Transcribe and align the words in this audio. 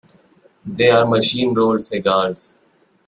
They 0.65 0.89
are 0.89 1.05
machine-rolled 1.05 1.83
cigars. 1.83 2.57